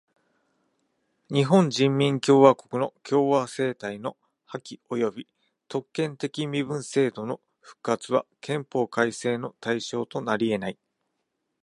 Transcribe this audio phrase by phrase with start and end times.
[1.29, 5.27] 日本人民共和国の共和政体の破棄および
[5.67, 10.79] 特権的身分制度の復活は憲法改正の対象となりえない。